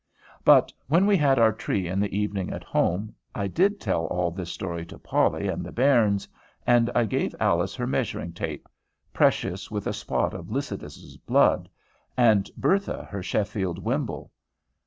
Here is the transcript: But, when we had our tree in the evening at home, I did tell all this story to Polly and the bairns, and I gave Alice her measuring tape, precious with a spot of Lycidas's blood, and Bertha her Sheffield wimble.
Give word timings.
But, 0.43 0.73
when 0.87 1.05
we 1.05 1.15
had 1.15 1.37
our 1.37 1.53
tree 1.53 1.87
in 1.87 1.99
the 1.99 2.09
evening 2.17 2.51
at 2.51 2.63
home, 2.63 3.13
I 3.35 3.45
did 3.45 3.79
tell 3.79 4.05
all 4.07 4.31
this 4.31 4.51
story 4.51 4.83
to 4.87 4.97
Polly 4.97 5.47
and 5.47 5.63
the 5.63 5.71
bairns, 5.71 6.27
and 6.65 6.89
I 6.95 7.05
gave 7.05 7.35
Alice 7.39 7.75
her 7.75 7.85
measuring 7.85 8.33
tape, 8.33 8.67
precious 9.13 9.69
with 9.69 9.85
a 9.85 9.93
spot 9.93 10.33
of 10.33 10.49
Lycidas's 10.49 11.17
blood, 11.17 11.69
and 12.17 12.49
Bertha 12.57 13.07
her 13.11 13.21
Sheffield 13.21 13.77
wimble. 13.77 14.31